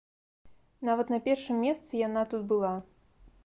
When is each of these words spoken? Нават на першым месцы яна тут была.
Нават 0.89 1.11
на 1.15 1.21
першым 1.29 1.61
месцы 1.67 2.03
яна 2.07 2.21
тут 2.33 2.51
была. 2.53 2.73